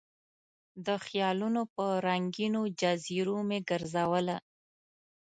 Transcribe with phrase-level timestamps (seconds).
[0.85, 4.37] د خیالونو په رنګینو جزیرو مې ګرزوله